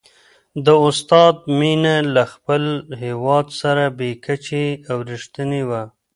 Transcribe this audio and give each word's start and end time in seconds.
د 0.65 0.67
استاد 0.87 1.35
مینه 1.59 1.95
له 2.15 2.23
خپل 2.33 2.63
هېواد 3.03 3.47
سره 3.61 3.83
بې 3.97 4.11
کچې 4.25 4.65
او 4.89 4.97
رښتینې 5.09 5.61
وه. 5.69 5.83